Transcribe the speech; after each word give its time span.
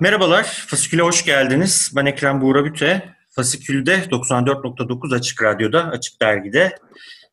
Merhabalar, 0.00 0.64
Fasikül'e 0.66 1.02
hoş 1.02 1.24
geldiniz. 1.24 1.92
Ben 1.96 2.06
Ekrem 2.06 2.40
Buğra 2.40 2.64
Büte. 2.64 3.14
Fasikül'de 3.30 3.94
94.9 3.94 5.14
Açık 5.14 5.42
Radyo'da, 5.42 5.84
Açık 5.84 6.20
Dergi'de 6.20 6.78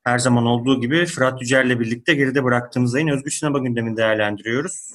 her 0.03 0.19
zaman 0.19 0.45
olduğu 0.45 0.81
gibi 0.81 1.05
Fırat 1.05 1.41
Yücel'le 1.41 1.79
birlikte 1.79 2.13
geride 2.13 2.43
bıraktığımız 2.43 2.95
ayın 2.95 3.07
özgür 3.07 3.31
sinema 3.31 3.59
gündemini 3.59 3.97
değerlendiriyoruz. 3.97 4.89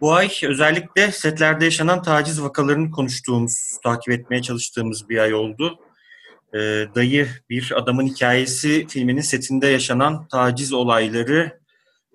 Bu 0.00 0.12
ay 0.12 0.30
özellikle 0.44 1.12
setlerde 1.12 1.64
yaşanan 1.64 2.02
taciz 2.02 2.42
vakalarını 2.42 2.90
konuştuğumuz, 2.90 3.78
takip 3.84 4.12
etmeye 4.12 4.42
çalıştığımız 4.42 5.08
bir 5.08 5.18
ay 5.18 5.34
oldu. 5.34 5.78
Ee, 6.54 6.86
Dayı 6.94 7.28
Bir 7.50 7.72
Adamın 7.76 8.06
Hikayesi 8.06 8.86
filminin 8.86 9.20
setinde 9.20 9.66
yaşanan 9.66 10.28
taciz 10.28 10.72
olayları 10.72 11.59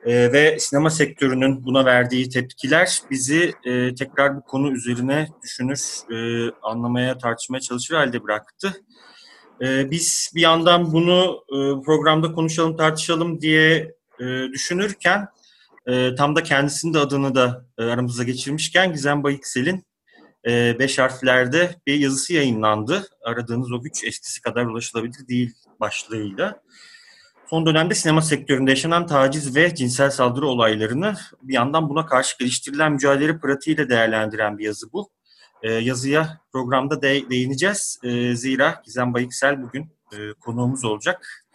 e, 0.05 0.33
ve 0.33 0.59
sinema 0.59 0.89
sektörünün 0.89 1.65
buna 1.65 1.85
verdiği 1.85 2.29
tepkiler 2.29 3.01
bizi 3.11 3.53
e, 3.65 3.95
tekrar 3.95 4.37
bu 4.37 4.41
konu 4.41 4.71
üzerine 4.71 5.27
düşünür, 5.43 5.79
e, 6.11 6.51
anlamaya, 6.61 7.17
tartışmaya 7.17 7.59
çalışır 7.59 7.95
halde 7.95 8.23
bıraktı. 8.23 8.83
E, 9.61 9.91
biz 9.91 10.31
bir 10.35 10.41
yandan 10.41 10.93
bunu 10.93 11.43
e, 11.49 11.57
programda 11.81 12.31
konuşalım, 12.31 12.77
tartışalım 12.77 13.41
diye 13.41 13.95
e, 14.19 14.25
düşünürken 14.53 15.27
e, 15.87 16.15
tam 16.15 16.35
da 16.35 16.43
kendisinin 16.43 16.93
de 16.93 16.99
adını 16.99 17.35
da 17.35 17.65
e, 17.77 17.83
aramıza 17.83 18.23
geçirmişken 18.23 18.93
Gizem 18.93 19.23
Bayıksel'in 19.23 19.85
e, 20.47 20.79
beş 20.79 20.99
harflerde 20.99 21.75
bir 21.87 21.99
yazısı 21.99 22.33
yayınlandı. 22.33 23.07
Aradığınız 23.23 23.71
o 23.71 23.81
güç 23.81 24.03
eskisi 24.03 24.41
kadar 24.41 24.65
ulaşılabilir 24.65 25.27
değil 25.27 25.53
başlığıyla. 25.79 26.61
Son 27.49 27.65
dönemde 27.65 27.95
sinema 27.95 28.21
sektöründe 28.21 28.71
yaşanan 28.71 29.07
taciz 29.07 29.55
ve 29.55 29.75
cinsel 29.75 30.09
saldırı 30.09 30.47
olaylarını 30.47 31.15
bir 31.41 31.53
yandan 31.53 31.89
buna 31.89 32.05
karşı 32.05 32.37
geliştirilen 32.37 32.91
mücadele 32.91 33.39
pratiğiyle 33.39 33.89
değerlendiren 33.89 34.57
bir 34.57 34.65
yazı 34.65 34.93
bu. 34.93 35.09
E, 35.63 35.71
yazıya 35.71 36.39
programda 36.51 37.01
de, 37.01 37.29
değineceğiz. 37.29 37.99
E, 38.03 38.35
zira 38.35 38.81
Gizem 38.85 39.13
Bayıksel 39.13 39.63
bugün 39.63 39.91
e, 40.13 40.33
konuğumuz 40.39 40.85
olacak. 40.85 41.45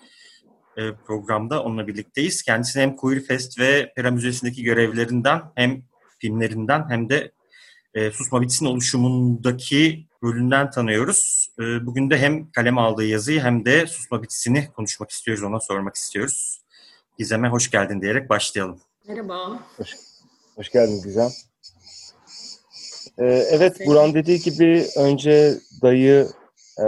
E, 0.76 0.92
programda 1.06 1.62
onunla 1.62 1.86
birlikteyiz. 1.86 2.42
Kendisini 2.42 2.82
hem 2.82 2.96
Queer 2.96 3.20
Fest 3.20 3.58
ve 3.58 3.92
Pera 3.96 4.10
Müzesi'ndeki 4.10 4.62
görevlerinden 4.62 5.42
hem 5.54 5.82
filmlerinden 6.18 6.90
hem 6.90 7.08
de 7.08 7.32
e, 7.94 8.10
Susma 8.10 8.42
Bitsin 8.42 8.66
oluşumundaki 8.66 10.06
rolünden 10.22 10.70
tanıyoruz. 10.70 11.48
E, 11.58 11.86
bugün 11.86 12.10
de 12.10 12.18
hem 12.18 12.50
kalem 12.50 12.78
aldığı 12.78 13.04
yazıyı 13.04 13.40
hem 13.40 13.64
de 13.64 13.86
Susma 13.86 14.22
Bitsin'i 14.22 14.72
konuşmak 14.72 15.10
istiyoruz, 15.10 15.44
ona 15.44 15.60
sormak 15.60 15.96
istiyoruz. 15.96 16.60
Gizem'e 17.18 17.48
hoş 17.48 17.70
geldin 17.70 18.02
diyerek 18.02 18.30
başlayalım. 18.30 18.80
Merhaba. 19.08 19.58
Hoş, 19.76 19.96
hoş 20.56 20.70
geldin 20.70 21.02
Gizem. 21.04 21.30
Ee, 23.18 23.24
evet, 23.50 23.86
Buran 23.86 24.14
dediği 24.14 24.40
gibi 24.40 24.86
önce 24.96 25.58
Dayı 25.82 26.28
e, 26.78 26.86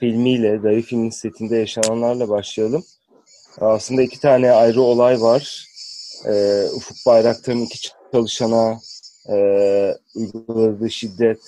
filmiyle, 0.00 0.62
Dayı 0.62 0.82
filmin 0.82 1.10
setinde 1.10 1.56
yaşananlarla 1.56 2.28
başlayalım. 2.28 2.84
Aslında 3.60 4.02
iki 4.02 4.20
tane 4.20 4.50
ayrı 4.50 4.80
olay 4.80 5.20
var. 5.20 5.66
Ee, 6.26 6.66
Ufuk 6.74 6.96
Bayraktar'ın 7.06 7.60
iki 7.60 7.78
çalışana 8.12 8.80
e, 9.28 9.36
uyguladığı 10.14 10.90
şiddet 10.90 11.40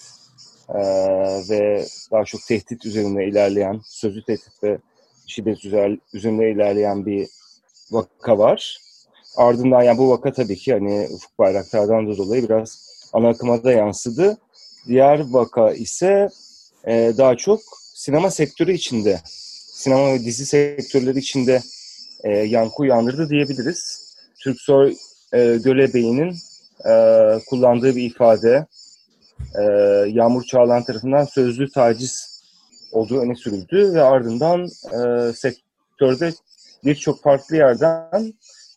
e, 0.68 0.78
ve 1.48 1.86
daha 2.10 2.24
çok 2.24 2.40
tehdit 2.48 2.86
üzerine 2.86 3.26
ilerleyen, 3.26 3.80
sözlü 3.84 4.22
tehdit 4.24 4.62
ve 4.62 4.78
şiddet 5.26 5.64
üzerine 6.14 6.50
ilerleyen 6.50 7.06
bir 7.06 7.28
vaka 7.90 8.38
var. 8.38 8.78
Ardından 9.36 9.82
yani 9.82 9.98
bu 9.98 10.10
vaka 10.10 10.32
tabii 10.32 10.56
ki 10.56 10.72
hani 10.72 11.08
Ufuk 11.10 11.38
Bayraktar'dan 11.38 12.08
da 12.08 12.16
dolayı 12.16 12.42
biraz 12.42 12.88
ana 13.12 13.28
akıma 13.28 13.64
da 13.64 13.72
yansıdı. 13.72 14.38
Diğer 14.86 15.30
vaka 15.30 15.72
ise 15.72 16.28
e, 16.86 17.12
daha 17.18 17.36
çok 17.36 17.60
sinema 17.94 18.30
sektörü 18.30 18.72
içinde, 18.72 19.20
sinema 19.72 20.12
ve 20.12 20.24
dizi 20.24 20.46
sektörleri 20.46 21.18
içinde 21.18 21.62
e, 22.24 22.30
yankı 22.30 22.82
uyandırdı 22.82 23.28
diyebiliriz. 23.28 24.08
Türksoy 24.42 24.96
e, 25.32 25.38
Gölebey'in 25.64 26.34
e, 26.86 26.92
kullandığı 27.50 27.96
bir 27.96 28.02
ifade 28.02 28.66
e, 29.58 29.62
Yağmur 30.08 30.42
Çağlan 30.42 30.82
tarafından 30.82 31.24
sözlü 31.24 31.70
taciz 31.70 32.42
olduğu 32.92 33.20
öne 33.20 33.34
sürüldü 33.34 33.94
ve 33.94 34.02
ardından 34.02 34.68
e, 34.92 35.32
sektörde 35.32 36.32
birçok 36.84 37.22
farklı 37.22 37.56
yerden 37.56 38.34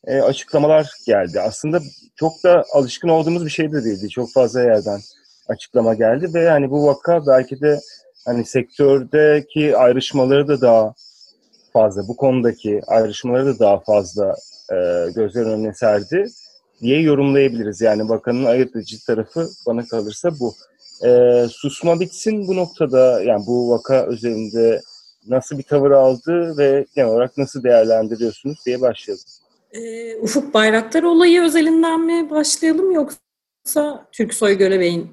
e, 0.07 0.21
açıklamalar 0.21 0.91
geldi. 1.05 1.41
Aslında 1.41 1.79
çok 2.15 2.43
da 2.43 2.63
alışkın 2.73 3.09
olduğumuz 3.09 3.45
bir 3.45 3.51
şey 3.51 3.71
de 3.71 3.83
değildi. 3.83 4.09
Çok 4.09 4.31
fazla 4.33 4.61
yerden 4.61 4.99
açıklama 5.47 5.93
geldi 5.93 6.33
ve 6.33 6.41
yani 6.41 6.71
bu 6.71 6.87
vaka 6.87 7.27
belki 7.27 7.61
de 7.61 7.79
hani 8.25 8.45
sektördeki 8.45 9.77
ayrışmaları 9.77 10.47
da 10.47 10.61
daha 10.61 10.93
fazla, 11.73 12.07
bu 12.07 12.15
konudaki 12.15 12.81
ayrışmaları 12.87 13.45
da 13.45 13.59
daha 13.59 13.79
fazla 13.79 14.35
e, 14.71 14.75
gözler 15.15 15.45
önüne 15.45 15.73
serdi 15.73 16.25
diye 16.81 17.01
yorumlayabiliriz. 17.01 17.81
Yani 17.81 18.09
bakanın 18.09 18.45
ayırt 18.45 18.75
edici 18.75 19.05
tarafı 19.05 19.49
bana 19.67 19.85
kalırsa 19.87 20.39
bu. 20.39 20.55
E, 21.05 21.45
susma 21.49 21.99
bitsin 21.99 22.47
bu 22.47 22.55
noktada 22.55 23.23
yani 23.23 23.43
bu 23.47 23.69
vaka 23.69 24.07
üzerinde 24.07 24.81
nasıl 25.27 25.57
bir 25.57 25.63
tavır 25.63 25.91
aldı 25.91 26.57
ve 26.57 26.85
genel 26.95 27.09
olarak 27.09 27.37
nasıl 27.37 27.63
değerlendiriyorsunuz 27.63 28.65
diye 28.65 28.81
başlayalım. 28.81 29.23
E, 29.71 30.15
Ufuk 30.15 30.53
Bayraktar 30.53 31.03
olayı 31.03 31.41
özelinden 31.41 32.01
mi 32.01 32.29
başlayalım 32.29 32.91
yoksa 32.91 34.07
Türksoy 34.11 34.57
Gölebey'in 34.57 35.11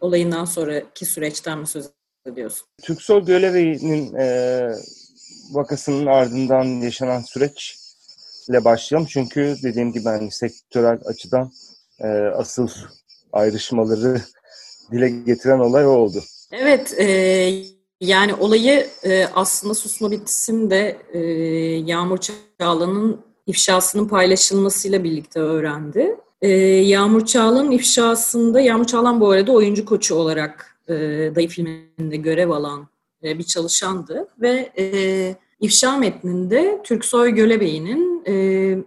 olayından 0.00 0.44
sonraki 0.44 1.04
süreçten 1.06 1.58
mi 1.58 1.66
söz 1.66 1.86
ediyorsun? 2.26 2.66
Türksoy 2.82 3.24
Gölebey'in 3.24 4.14
e, 4.14 4.68
vakasının 5.52 6.06
ardından 6.06 6.64
yaşanan 6.64 7.20
süreç 7.20 7.81
ile 8.48 8.64
başlayalım. 8.64 9.08
Çünkü 9.10 9.56
dediğim 9.62 9.92
gibi 9.92 10.04
hani 10.04 10.30
sektörel 10.30 10.98
açıdan 11.04 11.52
e, 12.00 12.08
asıl 12.36 12.68
ayrışmaları 13.32 14.20
dile 14.92 15.10
getiren 15.10 15.58
olay 15.58 15.86
o 15.86 15.90
oldu. 15.90 16.22
Evet, 16.52 16.94
e, 16.98 17.06
yani 18.00 18.34
olayı 18.34 18.86
e, 19.04 19.26
aslında 19.34 19.74
Susma 19.74 20.10
Bitsin 20.10 20.70
de 20.70 20.98
e, 21.12 21.20
Yağmur 21.86 22.18
Çağla'nın 22.18 23.20
ifşasının 23.46 24.08
paylaşılmasıyla 24.08 25.04
birlikte 25.04 25.40
öğrendi. 25.40 26.16
E, 26.42 26.48
Yağmur 26.66 27.26
Çağla'nın 27.26 27.70
ifşasında, 27.70 28.60
Yağmur 28.60 28.84
Çağlan 28.84 29.20
bu 29.20 29.30
arada 29.30 29.52
oyuncu 29.52 29.84
koçu 29.84 30.14
olarak 30.14 30.78
e, 30.88 30.94
Dayı 31.34 31.48
filminde 31.48 32.16
görev 32.16 32.50
alan 32.50 32.88
e, 33.24 33.38
bir 33.38 33.44
çalışandı 33.44 34.28
ve 34.40 34.72
e, 34.78 34.84
ifşa 35.60 35.96
metninde 35.96 36.80
Türksoy 36.84 37.30
Gölebey'in 37.30 38.11
e, 38.26 38.34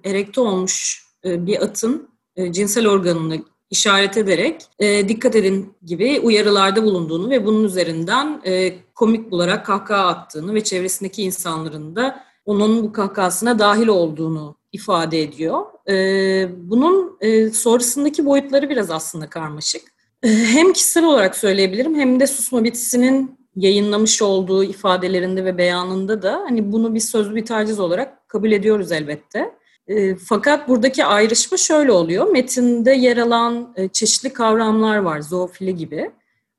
erekte 0.10 0.42
olmuş 0.42 1.06
e, 1.26 1.46
bir 1.46 1.64
atın 1.64 2.10
e, 2.36 2.52
cinsel 2.52 2.88
organını 2.88 3.44
işaret 3.70 4.18
ederek 4.18 4.62
e, 4.80 5.10
dikkat 5.10 5.36
edin 5.36 5.74
gibi 5.86 6.20
uyarılarda 6.24 6.84
bulunduğunu 6.84 7.30
ve 7.30 7.46
bunun 7.46 7.64
üzerinden 7.64 8.42
e, 8.46 8.74
komik 8.96 9.32
bularak 9.32 9.66
kahkaha 9.66 10.08
attığını 10.08 10.54
ve 10.54 10.64
çevresindeki 10.64 11.24
insanların 11.24 11.96
da 11.96 12.24
onun 12.46 12.84
bu 12.84 12.92
kahkahasına 12.92 13.60
dahil 13.60 13.88
olduğunu 13.88 14.56
ifade 14.72 15.22
ediyor. 15.22 15.62
E, 15.90 16.50
bunun 16.70 17.18
e, 17.22 17.50
sonrasındaki 17.50 18.26
boyutları 18.26 18.70
biraz 18.70 18.92
aslında 18.92 19.30
karmaşık. 19.30 19.82
E, 20.24 20.30
hem 20.30 20.74
kişisel 20.74 21.06
olarak 21.06 21.36
söyleyebilirim 21.36 21.96
hem 21.96 22.20
de 22.20 22.28
Susma 22.28 22.64
Bitisi'nin 22.64 23.35
yayınlamış 23.56 24.22
olduğu 24.22 24.64
ifadelerinde 24.64 25.46
ve 25.46 25.58
beyanında 25.58 26.22
da 26.22 26.44
hani 26.48 26.72
bunu 26.72 26.96
bir 26.96 27.00
sözlü 27.00 27.36
bir 27.36 27.46
taciz 27.46 27.80
olarak 27.80 28.30
kabul 28.30 28.52
ediyoruz 28.52 28.92
elbette. 28.92 29.52
E, 29.88 30.16
fakat 30.16 30.68
buradaki 30.68 31.06
ayrışma 31.06 31.58
şöyle 31.58 31.92
oluyor. 31.92 32.28
Metinde 32.28 32.92
yer 32.92 33.18
alan 33.18 33.74
e, 33.76 33.88
çeşitli 33.88 34.34
kavramlar 34.34 34.98
var, 34.98 35.22
zoofili 35.22 35.76
gibi. 35.76 36.12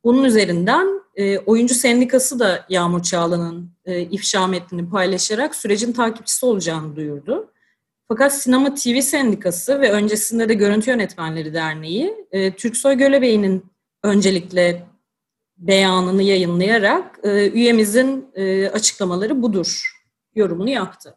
Bunun 0.04 0.24
üzerinden 0.24 1.00
e, 1.16 1.38
oyuncu 1.38 1.74
sendikası 1.74 2.40
da 2.40 2.64
Yağmur 2.68 3.02
Çağla'nın 3.02 3.70
e, 3.84 4.00
ifşa 4.00 4.46
metnini 4.46 4.90
paylaşarak 4.90 5.54
sürecin 5.54 5.92
takipçisi 5.92 6.46
olacağını 6.46 6.96
duyurdu. 6.96 7.50
Fakat 8.08 8.34
Sinema 8.34 8.74
TV 8.74 9.00
Sendikası 9.00 9.80
ve 9.80 9.90
öncesinde 9.90 10.48
de 10.48 10.54
Görüntü 10.54 10.90
Yönetmenleri 10.90 11.54
Derneği 11.54 12.14
e, 12.32 12.56
Türksoy 12.56 12.94
Gölebey'in 12.94 13.64
öncelikle 14.02 14.86
beyanını 15.56 16.22
yayınlayarak 16.22 17.20
e, 17.22 17.50
üyemizin 17.50 18.30
e, 18.34 18.68
açıklamaları 18.68 19.42
budur 19.42 19.92
yorumunu 20.34 20.70
yaptı. 20.70 21.16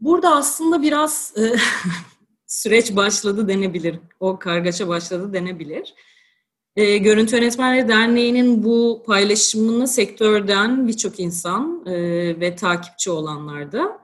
Burada 0.00 0.34
aslında 0.34 0.82
biraz 0.82 1.34
e, 1.38 1.56
süreç 2.46 2.96
başladı 2.96 3.48
denebilir. 3.48 3.98
O 4.20 4.38
kargaşa 4.38 4.88
başladı 4.88 5.32
denebilir. 5.32 5.94
E, 6.76 6.96
Görüntü 6.98 7.36
Yönetmenleri 7.36 7.88
Derneği'nin 7.88 8.64
bu 8.64 9.02
paylaşımını 9.06 9.88
sektörden 9.88 10.88
birçok 10.88 11.20
insan 11.20 11.86
e, 11.86 11.94
ve 12.40 12.56
takipçi 12.56 13.10
olanlar 13.10 13.72
da 13.72 13.98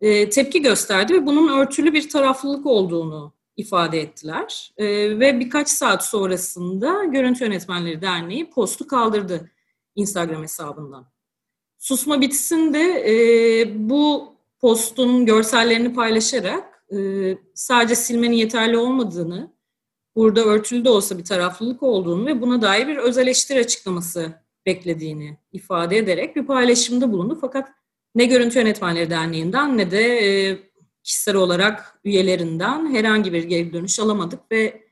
e, 0.00 0.28
tepki 0.30 0.62
gösterdi 0.62 1.14
ve 1.14 1.26
bunun 1.26 1.60
örtülü 1.60 1.92
bir 1.92 2.08
taraflılık 2.08 2.66
olduğunu 2.66 3.35
ifade 3.56 4.00
ettiler. 4.00 4.72
E, 4.76 4.86
ve 5.18 5.40
birkaç 5.40 5.68
saat 5.68 6.06
sonrasında 6.06 7.04
Görüntü 7.04 7.44
Yönetmenleri 7.44 8.02
Derneği 8.02 8.50
postu 8.50 8.86
kaldırdı 8.86 9.50
Instagram 9.94 10.42
hesabından. 10.42 11.06
Susma 11.78 12.20
Bitsin 12.20 12.74
de 12.74 13.04
e, 13.06 13.88
bu 13.88 14.34
postun 14.60 15.26
görsellerini 15.26 15.94
paylaşarak 15.94 16.84
e, 16.92 16.98
sadece 17.54 17.94
silmenin 17.94 18.36
yeterli 18.36 18.78
olmadığını, 18.78 19.52
burada 20.16 20.40
örtülü 20.44 20.84
de 20.84 20.90
olsa 20.90 21.18
bir 21.18 21.24
taraflılık 21.24 21.82
olduğunu 21.82 22.26
ve 22.26 22.40
buna 22.40 22.62
dair 22.62 22.86
bir 22.86 22.96
öz 22.96 23.18
eleştiri 23.18 23.58
açıklaması 23.58 24.32
beklediğini 24.66 25.38
ifade 25.52 25.96
ederek 25.96 26.36
bir 26.36 26.46
paylaşımda 26.46 27.12
bulundu. 27.12 27.38
Fakat 27.40 27.68
ne 28.14 28.24
Görüntü 28.24 28.58
Yönetmenleri 28.58 29.10
Derneği'nden 29.10 29.78
ne 29.78 29.90
de 29.90 30.02
e, 30.02 30.58
kişisel 31.06 31.36
olarak 31.36 31.98
üyelerinden 32.04 32.94
herhangi 32.94 33.32
bir 33.32 33.44
geri 33.44 33.72
dönüş 33.72 34.00
alamadık 34.00 34.40
ve 34.52 34.82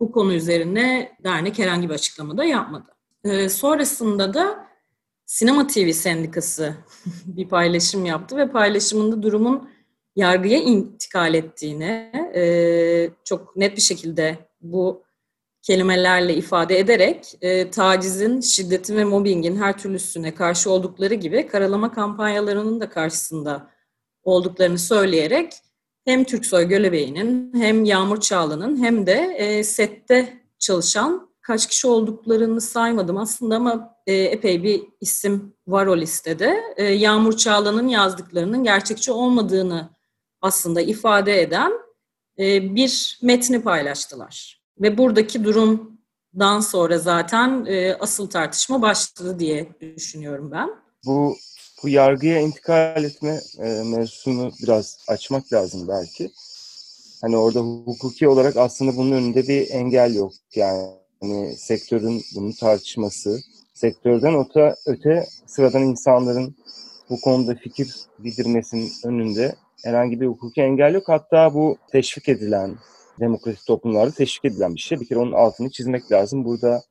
bu 0.00 0.12
konu 0.12 0.34
üzerine 0.34 1.16
dernek 1.24 1.58
herhangi 1.58 1.88
bir 1.88 1.94
açıklama 1.94 2.38
da 2.38 2.44
yapmadı. 2.44 2.96
E, 3.24 3.48
sonrasında 3.48 4.34
da 4.34 4.68
Sinema 5.26 5.66
TV 5.66 5.90
Sendikası 5.90 6.74
bir 7.26 7.48
paylaşım 7.48 8.06
yaptı 8.06 8.36
ve 8.36 8.50
paylaşımında 8.50 9.22
durumun 9.22 9.70
yargıya 10.16 10.58
intikal 10.58 11.34
ettiğini 11.34 12.10
e, 12.34 13.10
çok 13.24 13.56
net 13.56 13.76
bir 13.76 13.82
şekilde 13.82 14.38
bu 14.60 15.04
kelimelerle 15.62 16.34
ifade 16.34 16.78
ederek 16.78 17.34
e, 17.40 17.70
tacizin, 17.70 18.40
şiddetin 18.40 18.96
ve 18.96 19.04
mobbingin 19.04 19.56
her 19.56 19.78
türlüsüne 19.78 20.34
karşı 20.34 20.70
oldukları 20.70 21.14
gibi 21.14 21.46
karalama 21.46 21.92
kampanyalarının 21.92 22.80
da 22.80 22.88
karşısında 22.90 23.70
olduklarını 24.22 24.78
söyleyerek 24.78 25.52
hem 26.04 26.24
Türksoy 26.24 26.64
Gölebey'in 26.64 27.52
hem 27.54 27.84
Yağmur 27.84 28.20
Çağlı'nın 28.20 28.82
hem 28.82 29.06
de 29.06 29.34
e, 29.38 29.64
sette 29.64 30.40
çalışan 30.58 31.34
kaç 31.40 31.68
kişi 31.68 31.86
olduklarını 31.86 32.60
saymadım 32.60 33.16
aslında 33.16 33.56
ama 33.56 33.96
e, 34.06 34.14
epey 34.14 34.62
bir 34.62 34.82
isim 35.00 35.54
var 35.66 35.86
o 35.86 35.96
listede. 35.96 36.62
E, 36.76 36.84
Yağmur 36.84 37.36
Çağla'nın 37.36 37.88
yazdıklarının 37.88 38.64
gerçekçi 38.64 39.12
olmadığını 39.12 39.88
aslında 40.40 40.80
ifade 40.80 41.42
eden 41.42 41.72
e, 42.38 42.74
bir 42.74 43.18
metni 43.22 43.62
paylaştılar. 43.62 44.64
Ve 44.80 44.98
buradaki 44.98 45.44
durumdan 45.44 46.60
sonra 46.60 46.98
zaten 46.98 47.64
e, 47.68 47.94
asıl 47.94 48.30
tartışma 48.30 48.82
başladı 48.82 49.38
diye 49.38 49.68
düşünüyorum 49.96 50.50
ben. 50.50 50.70
Bu 51.06 51.36
bu 51.84 51.88
yargıya 51.88 52.40
intikal 52.40 53.04
etme 53.04 53.40
e, 53.58 53.82
mevzusunu 53.82 54.52
biraz 54.62 54.98
açmak 55.08 55.52
lazım 55.52 55.88
belki. 55.88 56.30
Hani 57.20 57.36
orada 57.36 57.60
hukuki 57.60 58.28
olarak 58.28 58.56
aslında 58.56 58.96
bunun 58.96 59.12
önünde 59.12 59.48
bir 59.48 59.70
engel 59.70 60.14
yok. 60.14 60.32
Yani 60.54 60.86
hani 61.20 61.56
sektörün 61.56 62.22
bunu 62.36 62.54
tartışması, 62.54 63.40
sektörden 63.74 64.34
öte, 64.34 64.74
öte 64.86 65.26
sıradan 65.46 65.82
insanların 65.82 66.56
bu 67.10 67.20
konuda 67.20 67.54
fikir 67.54 67.94
bildirmesinin 68.18 68.92
önünde 69.04 69.54
herhangi 69.84 70.20
bir 70.20 70.26
hukuki 70.26 70.62
engel 70.62 70.94
yok. 70.94 71.04
Hatta 71.06 71.54
bu 71.54 71.76
teşvik 71.92 72.28
edilen, 72.28 72.74
demokratik 73.20 73.66
toplumlarda 73.66 74.10
teşvik 74.10 74.44
edilen 74.44 74.74
bir 74.74 74.80
şey. 74.80 75.00
Bir 75.00 75.06
kere 75.06 75.18
onun 75.18 75.32
altını 75.32 75.70
çizmek 75.70 76.12
lazım. 76.12 76.44
Burada 76.44 76.82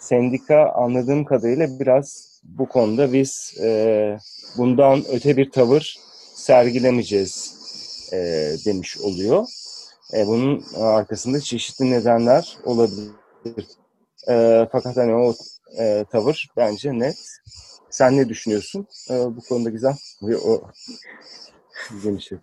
sendika 0.00 0.72
anladığım 0.72 1.24
kadarıyla 1.24 1.80
biraz 1.80 2.33
bu 2.44 2.68
konuda 2.68 3.12
biz 3.12 3.54
e, 3.62 4.18
bundan 4.56 5.04
öte 5.08 5.36
bir 5.36 5.50
tavır 5.50 5.96
sergilemeyeceğiz 6.34 7.54
e, 8.12 8.16
demiş 8.64 8.98
oluyor. 8.98 9.46
E, 10.14 10.26
bunun 10.26 10.64
arkasında 10.76 11.40
çeşitli 11.40 11.90
nedenler 11.90 12.56
olabilir. 12.64 13.12
E, 14.28 14.66
fakat 14.72 14.96
hani 14.96 15.14
o 15.14 15.34
e, 15.78 16.04
tavır 16.12 16.48
bence 16.56 16.98
net. 16.98 17.16
Sen 17.90 18.16
ne 18.16 18.28
düşünüyorsun 18.28 18.86
e, 19.10 19.14
bu 19.14 19.40
konuda 19.48 19.70
güzel? 19.70 19.94
O, 20.44 20.62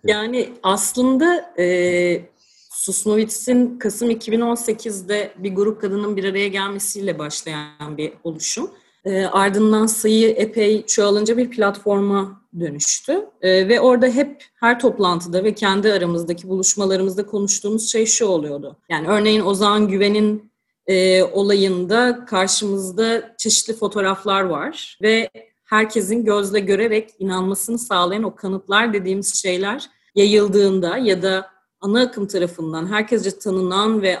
yani 0.04 0.52
aslında 0.62 1.54
e, 1.58 2.32
Susnowitz'in 2.70 3.78
Kasım 3.78 4.10
2018'de 4.10 5.32
bir 5.38 5.54
grup 5.54 5.80
kadının 5.80 6.16
bir 6.16 6.24
araya 6.24 6.48
gelmesiyle 6.48 7.18
başlayan 7.18 7.96
bir 7.96 8.12
oluşum. 8.24 8.70
E, 9.04 9.24
ardından 9.24 9.86
sayı 9.86 10.28
epey 10.28 10.86
çoğalınca 10.86 11.36
bir 11.36 11.50
platforma 11.50 12.42
dönüştü. 12.60 13.26
E, 13.40 13.68
ve 13.68 13.80
orada 13.80 14.06
hep 14.06 14.44
her 14.54 14.80
toplantıda 14.80 15.44
ve 15.44 15.54
kendi 15.54 15.92
aramızdaki 15.92 16.48
buluşmalarımızda 16.48 17.26
konuştuğumuz 17.26 17.92
şey 17.92 18.06
şu 18.06 18.26
oluyordu. 18.26 18.76
Yani 18.88 19.08
örneğin 19.08 19.40
Ozan 19.40 19.88
Güven'in 19.88 20.52
e, 20.86 21.22
olayında 21.22 22.24
karşımızda 22.24 23.34
çeşitli 23.38 23.74
fotoğraflar 23.74 24.42
var 24.42 24.98
ve 25.02 25.30
herkesin 25.64 26.24
gözle 26.24 26.60
görerek 26.60 27.10
inanmasını 27.18 27.78
sağlayan 27.78 28.22
o 28.22 28.34
kanıtlar 28.34 28.92
dediğimiz 28.92 29.34
şeyler 29.34 29.90
yayıldığında 30.14 30.96
ya 30.96 31.22
da 31.22 31.50
ana 31.80 32.00
akım 32.00 32.26
tarafından 32.26 32.86
herkesce 32.92 33.38
tanınan 33.38 34.02
ve 34.02 34.18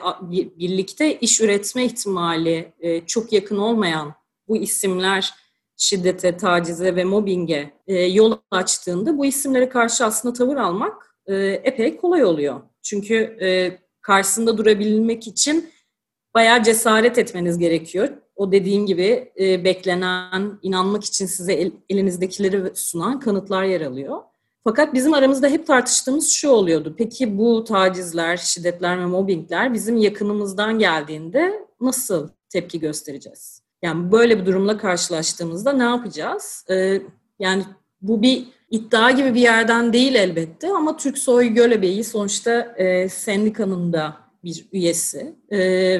birlikte 0.58 1.18
iş 1.18 1.40
üretme 1.40 1.84
ihtimali 1.84 2.72
e, 2.80 3.06
çok 3.06 3.32
yakın 3.32 3.58
olmayan 3.58 4.14
bu 4.52 4.56
isimler 4.56 5.34
şiddete, 5.76 6.36
tacize 6.36 6.96
ve 6.96 7.04
mobbinge 7.04 7.70
e, 7.86 7.94
yol 8.02 8.36
açtığında 8.50 9.18
bu 9.18 9.26
isimlere 9.26 9.68
karşı 9.68 10.04
aslında 10.04 10.34
tavır 10.34 10.56
almak 10.56 11.16
e, 11.26 11.34
epey 11.64 11.96
kolay 11.96 12.24
oluyor. 12.24 12.60
Çünkü 12.82 13.14
e, 13.14 13.78
karşısında 14.02 14.58
durabilmek 14.58 15.26
için 15.26 15.70
bayağı 16.34 16.62
cesaret 16.62 17.18
etmeniz 17.18 17.58
gerekiyor. 17.58 18.08
O 18.36 18.52
dediğim 18.52 18.86
gibi 18.86 19.32
e, 19.40 19.64
beklenen, 19.64 20.58
inanmak 20.62 21.04
için 21.04 21.26
size 21.26 21.52
el, 21.52 21.72
elinizdekileri 21.88 22.72
sunan 22.74 23.20
kanıtlar 23.20 23.64
yer 23.64 23.80
alıyor. 23.80 24.18
Fakat 24.64 24.94
bizim 24.94 25.14
aramızda 25.14 25.48
hep 25.48 25.66
tartıştığımız 25.66 26.30
şu 26.30 26.48
oluyordu. 26.48 26.94
Peki 26.98 27.38
bu 27.38 27.64
tacizler, 27.64 28.36
şiddetler 28.36 29.00
ve 29.00 29.06
mobbingler 29.06 29.74
bizim 29.74 29.96
yakınımızdan 29.96 30.78
geldiğinde 30.78 31.66
nasıl 31.80 32.28
tepki 32.50 32.80
göstereceğiz? 32.80 33.61
Yani 33.82 34.12
böyle 34.12 34.40
bir 34.40 34.46
durumla 34.46 34.78
karşılaştığımızda 34.78 35.72
ne 35.72 35.82
yapacağız? 35.82 36.64
Ee, 36.70 37.02
yani 37.38 37.64
bu 38.02 38.22
bir 38.22 38.46
iddia 38.70 39.10
gibi 39.10 39.34
bir 39.34 39.40
yerden 39.40 39.92
değil 39.92 40.14
elbette 40.14 40.72
ama 40.72 40.96
Türk 40.96 41.18
Soy 41.18 41.48
Gölebeği 41.48 42.04
sonuçta 42.04 42.74
e, 42.76 43.08
sendikanın 43.08 43.92
da 43.92 44.16
bir 44.44 44.66
üyesi 44.72 45.34
e, 45.50 45.58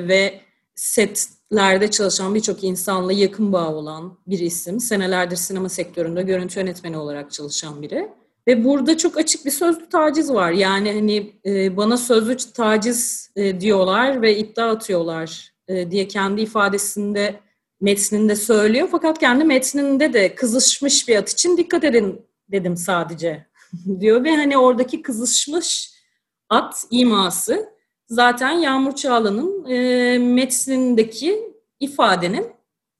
ve 0.08 0.40
setlerde 0.74 1.90
çalışan 1.90 2.34
birçok 2.34 2.64
insanla 2.64 3.12
yakın 3.12 3.52
bağ 3.52 3.74
olan 3.74 4.18
bir 4.26 4.38
isim. 4.38 4.80
Senelerdir 4.80 5.36
sinema 5.36 5.68
sektöründe 5.68 6.22
görüntü 6.22 6.60
yönetmeni 6.60 6.98
olarak 6.98 7.32
çalışan 7.32 7.82
biri. 7.82 8.08
Ve 8.46 8.64
burada 8.64 8.96
çok 8.96 9.18
açık 9.18 9.44
bir 9.44 9.50
sözlü 9.50 9.88
taciz 9.88 10.32
var. 10.32 10.50
Yani 10.50 10.92
hani 10.92 11.32
e, 11.46 11.76
bana 11.76 11.96
sözlü 11.96 12.36
taciz 12.36 13.30
e, 13.36 13.60
diyorlar 13.60 14.22
ve 14.22 14.38
iddia 14.38 14.70
atıyorlar 14.70 15.52
diye 15.90 16.08
kendi 16.08 16.40
ifadesinde 16.40 17.40
metninde 17.82 18.36
söylüyor. 18.36 18.88
Fakat 18.90 19.18
kendi 19.18 19.44
metninde 19.44 20.12
de 20.12 20.34
kızışmış 20.34 21.08
bir 21.08 21.16
at 21.16 21.30
için 21.30 21.56
dikkat 21.56 21.84
edin 21.84 22.26
dedim 22.48 22.76
sadece 22.76 23.46
diyor. 24.00 24.24
Ve 24.24 24.36
hani 24.36 24.58
oradaki 24.58 25.02
kızışmış 25.02 25.92
at 26.48 26.84
iması 26.90 27.68
zaten 28.06 28.50
Yağmur 28.50 28.92
Çağla'nın 28.92 29.70
e, 29.70 30.18
metnindeki 30.18 31.54
ifadenin 31.80 32.46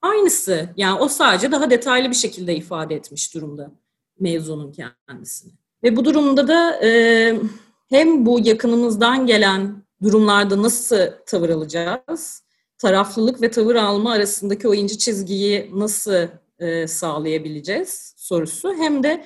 aynısı. 0.01 0.69
Yani 0.77 0.99
o 0.99 1.07
sadece 1.07 1.51
daha 1.51 1.69
detaylı 1.69 2.09
bir 2.09 2.15
şekilde 2.15 2.55
ifade 2.55 2.95
etmiş 2.95 3.35
durumda 3.35 3.71
mevzunun 4.19 4.71
kendisini. 4.71 5.51
Ve 5.83 5.95
bu 5.95 6.05
durumda 6.05 6.47
da 6.47 6.85
e, 6.85 7.35
hem 7.89 8.25
bu 8.25 8.39
yakınımızdan 8.43 9.25
gelen 9.27 9.83
durumlarda 10.03 10.61
nasıl 10.61 10.97
tavır 11.25 11.49
alacağız 11.49 12.43
taraflılık 12.77 13.41
ve 13.41 13.51
tavır 13.51 13.75
alma 13.75 14.11
arasındaki 14.11 14.67
o 14.67 14.73
ince 14.73 14.97
çizgiyi 14.97 15.71
nasıl 15.73 16.27
e, 16.59 16.87
sağlayabileceğiz 16.87 18.13
sorusu. 18.17 18.73
Hem 18.73 19.03
de 19.03 19.25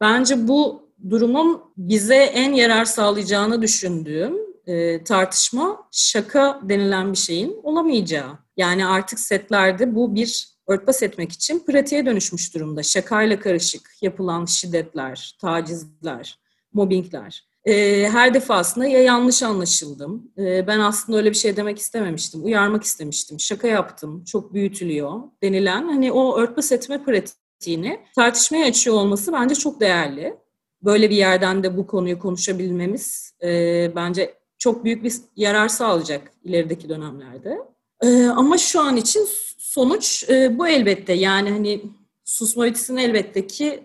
bence 0.00 0.48
bu 0.48 0.90
durumun 1.10 1.62
bize 1.76 2.16
en 2.16 2.52
yarar 2.52 2.84
sağlayacağını 2.84 3.62
düşündüğüm 3.62 4.36
e, 4.66 5.04
tartışma 5.04 5.88
şaka 5.92 6.60
denilen 6.62 7.12
bir 7.12 7.18
şeyin 7.18 7.60
olamayacağı. 7.62 8.38
Yani 8.56 8.86
artık 8.86 9.20
setlerde 9.20 9.94
bu 9.94 10.14
bir 10.14 10.48
örtbas 10.66 11.02
etmek 11.02 11.32
için 11.32 11.64
pratiğe 11.66 12.06
dönüşmüş 12.06 12.54
durumda. 12.54 12.82
Şakayla 12.82 13.40
karışık 13.40 13.90
yapılan 14.02 14.44
şiddetler, 14.44 15.36
tacizler, 15.40 16.38
mobbingler. 16.72 17.44
E, 17.66 18.08
her 18.08 18.34
defasında 18.34 18.86
ya 18.86 19.02
yanlış 19.02 19.42
anlaşıldım, 19.42 20.32
e, 20.38 20.66
ben 20.66 20.78
aslında 20.78 21.18
öyle 21.18 21.30
bir 21.30 21.36
şey 21.36 21.56
demek 21.56 21.78
istememiştim, 21.78 22.44
uyarmak 22.44 22.84
istemiştim, 22.84 23.40
şaka 23.40 23.68
yaptım, 23.68 24.24
çok 24.24 24.54
büyütülüyor 24.54 25.20
denilen 25.42 25.82
hani 25.88 26.12
o 26.12 26.38
örtbas 26.38 26.72
etme 26.72 27.04
pratiğini 27.04 28.00
tartışmaya 28.14 28.66
açıyor 28.66 28.96
olması 28.96 29.32
bence 29.32 29.54
çok 29.54 29.80
değerli. 29.80 30.36
Böyle 30.82 31.10
bir 31.10 31.16
yerden 31.16 31.62
de 31.62 31.76
bu 31.76 31.86
konuyu 31.86 32.18
konuşabilmemiz 32.18 33.32
e, 33.42 33.92
bence 33.96 34.34
çok 34.58 34.84
büyük 34.84 35.04
bir 35.04 35.14
yarar 35.36 35.68
sağlayacak 35.68 36.32
ilerideki 36.44 36.88
dönemlerde. 36.88 37.58
E, 38.02 38.26
ama 38.26 38.58
şu 38.58 38.80
an 38.80 38.96
için 38.96 39.28
sonuç 39.58 40.30
e, 40.30 40.58
bu 40.58 40.68
elbette. 40.68 41.12
Yani 41.12 41.50
hani 41.50 41.82
susma 42.24 42.64
bitisinin 42.64 43.00
elbette 43.00 43.46
ki 43.46 43.80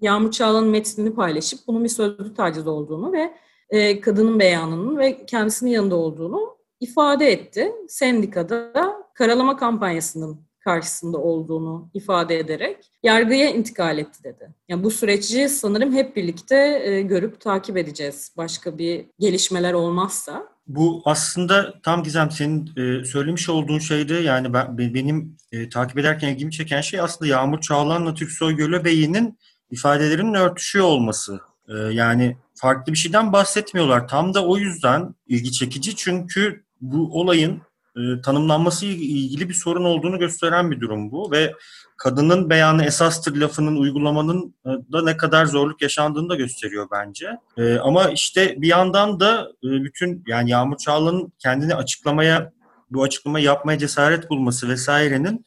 Yağmur 0.00 0.30
Çağla'nın 0.30 0.68
metnini 0.68 1.14
paylaşıp 1.14 1.60
bunun 1.66 1.84
bir 1.84 1.88
sözlü 1.88 2.34
taciz 2.34 2.66
olduğunu 2.66 3.12
ve 3.12 3.34
e, 3.70 4.00
kadının 4.00 4.38
beyanının 4.38 4.98
ve 4.98 5.26
kendisinin 5.26 5.70
yanında 5.70 5.96
olduğunu 5.96 6.56
ifade 6.80 7.32
etti. 7.32 7.72
Sendikada 7.88 8.72
karalama 9.14 9.56
kampanyasının 9.56 10.46
karşısında 10.66 11.18
olduğunu 11.18 11.90
ifade 11.94 12.38
ederek 12.38 12.76
yargıya 13.02 13.50
intikal 13.50 13.98
etti 13.98 14.24
dedi. 14.24 14.48
Yani 14.68 14.84
bu 14.84 14.90
süreci 14.90 15.48
sanırım 15.48 15.92
hep 15.92 16.16
birlikte 16.16 16.82
e, 16.84 17.02
görüp 17.02 17.40
takip 17.40 17.76
edeceğiz. 17.76 18.32
Başka 18.36 18.78
bir 18.78 19.06
gelişmeler 19.18 19.72
olmazsa. 19.72 20.56
Bu 20.66 21.02
aslında 21.04 21.74
tam 21.82 22.02
Gizem 22.02 22.30
senin 22.30 22.70
e, 22.76 23.04
söylemiş 23.04 23.48
olduğun 23.48 23.78
şeyde 23.78 24.14
yani 24.14 24.52
ben, 24.52 24.78
benim 24.78 25.36
e, 25.52 25.68
takip 25.68 25.98
ederken 25.98 26.28
ilgimi 26.28 26.52
çeken 26.52 26.80
şey 26.80 27.00
aslında 27.00 27.30
Yağmur 27.30 27.60
Çağlan'la 27.60 28.14
Türksoy 28.14 28.56
Gölöbey'i'nin 28.56 29.38
ifadelerinin 29.70 30.34
örtüşüyor 30.34 30.86
olması. 30.86 31.40
E, 31.68 31.74
yani 31.74 32.36
farklı 32.54 32.92
bir 32.92 32.98
şeyden 32.98 33.32
bahsetmiyorlar. 33.32 34.08
Tam 34.08 34.34
da 34.34 34.46
o 34.46 34.56
yüzden 34.56 35.14
ilgi 35.26 35.52
çekici 35.52 35.96
çünkü 35.96 36.64
bu 36.80 37.20
olayın 37.20 37.62
e, 37.96 38.20
tanımlanması 38.20 38.86
ilgili 38.86 39.48
bir 39.48 39.54
sorun 39.54 39.84
olduğunu 39.84 40.18
gösteren 40.18 40.70
bir 40.70 40.80
durum 40.80 41.10
bu 41.10 41.30
ve 41.32 41.54
kadının 41.96 42.50
beyanı 42.50 42.84
esastır 42.84 43.36
lafının 43.36 43.76
uygulamanın 43.76 44.54
e, 44.66 44.70
da 44.92 45.02
ne 45.02 45.16
kadar 45.16 45.46
zorluk 45.46 45.82
yaşandığını 45.82 46.28
da 46.28 46.34
gösteriyor 46.34 46.86
bence. 46.92 47.30
E, 47.56 47.78
ama 47.78 48.10
işte 48.10 48.54
bir 48.58 48.68
yandan 48.68 49.20
da 49.20 49.48
e, 49.64 49.68
bütün 49.84 50.24
yani 50.26 50.50
Yağmur 50.50 50.76
Çağla'nın 50.76 51.32
kendini 51.38 51.74
açıklamaya 51.74 52.52
bu 52.90 53.02
açıklamayı 53.02 53.44
yapmaya 53.44 53.78
cesaret 53.78 54.30
bulması 54.30 54.68
vesairenin 54.68 55.44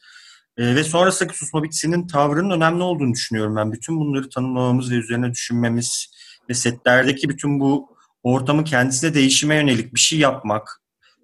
e, 0.56 0.74
ve 0.74 0.84
sonrasındaki 0.84 1.38
susma 1.38 1.62
bitisinin 1.62 2.06
tavrının 2.06 2.50
önemli 2.50 2.82
olduğunu 2.82 3.12
düşünüyorum 3.12 3.56
ben. 3.56 3.72
Bütün 3.72 4.00
bunları 4.00 4.30
tanımlamamız 4.30 4.90
ve 4.90 4.94
üzerine 4.94 5.30
düşünmemiz 5.30 6.10
ve 6.48 6.54
setlerdeki 6.54 7.28
bütün 7.28 7.60
bu 7.60 7.96
ortamın 8.22 8.64
kendisine 8.64 9.14
değişime 9.14 9.54
yönelik 9.54 9.94
bir 9.94 10.00
şey 10.00 10.18
yapmak, 10.18 10.80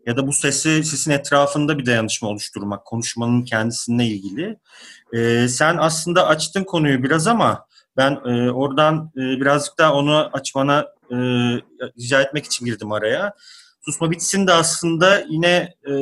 ya 0.06 0.16
da 0.16 0.26
bu 0.26 0.33
sesi 0.33 0.85
sesin 0.85 1.11
etrafında 1.11 1.78
bir 1.78 1.87
dayanışma 1.87 2.28
oluşturmak, 2.28 2.85
konuşmanın 2.85 3.45
kendisine 3.45 4.06
ilgili. 4.06 4.59
E, 5.12 5.49
sen 5.49 5.76
aslında 5.76 6.26
açtın 6.26 6.64
konuyu 6.64 7.02
biraz 7.02 7.26
ama 7.26 7.66
ben 7.97 8.12
e, 8.12 8.50
oradan 8.50 9.12
e, 9.16 9.21
birazcık 9.21 9.78
daha 9.78 9.95
onu 9.95 10.30
açmana 10.33 10.87
e, 11.11 11.16
rica 11.99 12.23
etmek 12.23 12.45
için 12.45 12.66
girdim 12.66 12.92
araya. 12.92 13.35
Susma 13.80 14.11
bitsin 14.11 14.47
de 14.47 14.52
aslında 14.52 15.25
yine 15.28 15.75
e, 15.88 15.92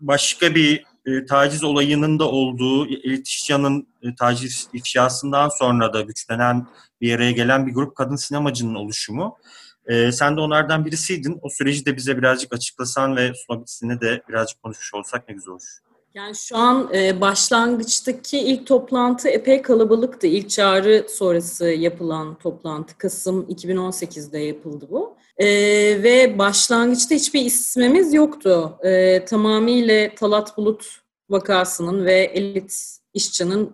başka 0.00 0.54
bir 0.54 0.84
e, 1.06 1.26
taciz 1.26 1.64
olayının 1.64 2.18
da 2.18 2.28
olduğu, 2.28 2.86
Elit 2.86 3.28
İşcan'ın 3.28 3.88
e, 4.02 4.14
taciz 4.14 4.68
ifşasından 4.72 5.48
sonra 5.48 5.92
da 5.92 6.00
güçlenen 6.00 6.66
bir 7.00 7.14
araya 7.14 7.32
gelen 7.32 7.66
bir 7.66 7.74
grup 7.74 7.96
kadın 7.96 8.16
sinemacının 8.16 8.74
oluşumu. 8.74 9.38
E, 9.86 10.12
sen 10.12 10.36
de 10.36 10.40
onlardan 10.40 10.84
birisiydin. 10.84 11.38
O 11.42 11.48
süreci 11.48 11.86
de 11.86 11.96
bize 11.96 12.18
birazcık 12.18 12.52
açıklasan 12.52 13.16
ve 13.16 13.32
sunabilirsine 13.34 14.00
de 14.00 14.22
birazcık 14.28 14.62
konuşmuş 14.62 14.94
olsak 14.94 15.28
ne 15.28 15.34
güzel 15.34 15.52
olur. 15.52 15.78
Yani 16.14 16.34
şu 16.34 16.56
an 16.56 16.90
e, 16.94 17.20
başlangıçtaki 17.20 18.38
ilk 18.38 18.66
toplantı 18.66 19.28
epey 19.28 19.62
kalabalıktı. 19.62 20.26
İlk 20.26 20.50
çağrı 20.50 21.06
sonrası 21.08 21.66
yapılan 21.66 22.34
toplantı 22.38 22.98
Kasım 22.98 23.42
2018'de 23.42 24.38
yapıldı 24.38 24.86
bu. 24.90 25.16
E, 25.38 25.46
ve 26.02 26.38
başlangıçta 26.38 27.14
hiçbir 27.14 27.44
ismimiz 27.44 28.14
yoktu. 28.14 28.78
E, 28.84 29.24
tamamıyla 29.24 30.14
Talat 30.14 30.56
Bulut 30.56 30.86
vakasının 31.30 32.04
ve 32.04 32.14
elit 32.14 32.98
işçinin 33.14 33.72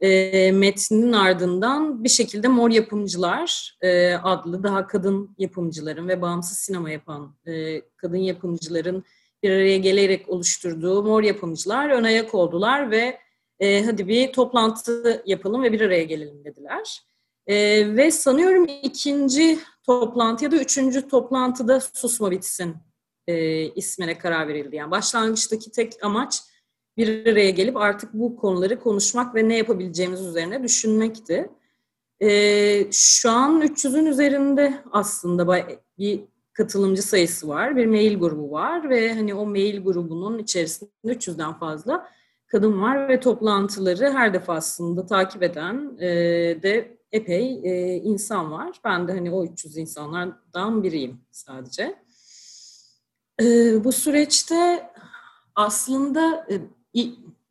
e, 0.00 0.52
metninin 0.52 1.12
ardından 1.12 2.04
bir 2.04 2.08
şekilde 2.08 2.48
Mor 2.48 2.70
Yapımcılar 2.70 3.76
e, 3.80 4.14
adlı 4.14 4.62
daha 4.62 4.86
kadın 4.86 5.34
yapımcıların 5.38 6.08
ve 6.08 6.22
bağımsız 6.22 6.58
sinema 6.58 6.90
yapan 6.90 7.34
e, 7.46 7.80
kadın 7.96 8.16
yapımcıların 8.16 9.04
bir 9.42 9.50
araya 9.50 9.78
gelerek 9.78 10.28
oluşturduğu 10.28 11.02
Mor 11.02 11.22
Yapımcılar 11.22 11.90
ön 11.90 12.04
ayak 12.04 12.34
oldular 12.34 12.90
ve 12.90 13.20
e, 13.60 13.84
hadi 13.84 14.08
bir 14.08 14.32
toplantı 14.32 15.22
yapalım 15.26 15.62
ve 15.62 15.72
bir 15.72 15.80
araya 15.80 16.04
gelelim 16.04 16.44
dediler. 16.44 17.02
E, 17.46 17.56
ve 17.96 18.10
sanıyorum 18.10 18.66
ikinci 18.82 19.58
toplantı 19.86 20.44
ya 20.44 20.50
da 20.50 20.56
üçüncü 20.56 21.08
toplantıda 21.08 21.80
susma 21.80 22.30
bitsin 22.30 22.76
e, 23.26 23.64
ismine 23.66 24.18
karar 24.18 24.48
verildi. 24.48 24.76
Yani 24.76 24.90
başlangıçtaki 24.90 25.70
tek 25.70 25.92
amaç 26.02 26.40
bir 26.96 27.26
araya 27.26 27.50
gelip 27.50 27.76
artık 27.76 28.14
bu 28.14 28.36
konuları 28.36 28.80
konuşmak 28.80 29.34
ve 29.34 29.48
ne 29.48 29.56
yapabileceğimiz 29.56 30.26
üzerine 30.26 30.62
düşünmekti. 30.62 31.50
Ee, 32.22 32.86
şu 32.92 33.30
an 33.30 33.62
300'ün 33.62 34.06
üzerinde 34.06 34.82
aslında 34.92 35.68
bir 35.98 36.24
katılımcı 36.56 37.02
sayısı 37.02 37.48
var, 37.48 37.76
bir 37.76 37.86
mail 37.86 38.18
grubu 38.18 38.50
var 38.50 38.90
ve 38.90 39.14
hani 39.14 39.34
o 39.34 39.46
mail 39.46 39.84
grubunun 39.84 40.38
içerisinde 40.38 40.90
300'den 41.04 41.52
fazla 41.52 42.08
kadın 42.46 42.82
var 42.82 43.08
ve 43.08 43.20
toplantıları 43.20 44.12
her 44.12 44.34
defasında 44.34 45.06
takip 45.06 45.42
eden 45.42 45.96
e, 46.00 46.08
de 46.62 46.98
epey 47.12 47.60
e, 47.64 47.96
insan 47.96 48.52
var. 48.52 48.80
Ben 48.84 49.08
de 49.08 49.12
hani 49.12 49.30
o 49.30 49.44
300 49.44 49.76
insanlardan 49.76 50.82
biriyim 50.82 51.20
sadece. 51.30 51.96
E, 53.42 53.44
bu 53.84 53.92
süreçte 53.92 54.90
aslında 55.54 56.46
e, 56.50 56.60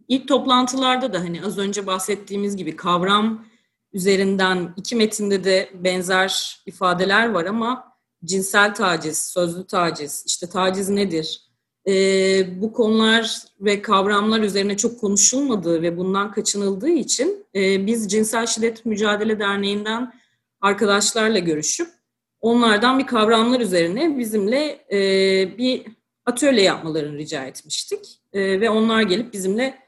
İlk 0.07 0.27
toplantılarda 0.27 1.13
da 1.13 1.19
hani 1.19 1.45
az 1.45 1.57
önce 1.57 1.87
bahsettiğimiz 1.87 2.57
gibi 2.57 2.75
kavram 2.75 3.45
üzerinden 3.93 4.73
iki 4.77 4.95
metinde 4.95 5.43
de 5.43 5.69
benzer 5.73 6.61
ifadeler 6.65 7.29
var 7.29 7.45
ama 7.45 7.94
cinsel 8.25 8.75
taciz, 8.75 9.17
sözlü 9.17 9.67
taciz, 9.67 10.23
işte 10.27 10.49
taciz 10.49 10.89
nedir? 10.89 11.41
Ee, 11.87 12.61
bu 12.61 12.73
konular 12.73 13.37
ve 13.59 13.81
kavramlar 13.81 14.39
üzerine 14.39 14.77
çok 14.77 14.99
konuşulmadığı 14.99 15.81
ve 15.81 15.97
bundan 15.97 16.31
kaçınıldığı 16.31 16.89
için 16.89 17.45
e, 17.55 17.85
biz 17.85 18.11
Cinsel 18.11 18.45
Şiddet 18.45 18.85
Mücadele 18.85 19.39
Derneği'nden 19.39 20.13
arkadaşlarla 20.61 21.39
görüşüp 21.39 21.87
onlardan 22.41 22.99
bir 22.99 23.07
kavramlar 23.07 23.59
üzerine 23.59 24.17
bizimle 24.17 24.85
e, 24.91 24.99
bir 25.57 25.85
atölye 26.25 26.63
yapmalarını 26.63 27.17
rica 27.17 27.43
etmiştik. 27.45 28.19
E, 28.33 28.61
ve 28.61 28.69
onlar 28.69 29.01
gelip 29.01 29.33
bizimle 29.33 29.85